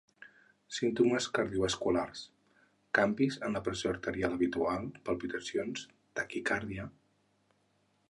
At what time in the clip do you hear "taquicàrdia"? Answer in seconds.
6.23-6.93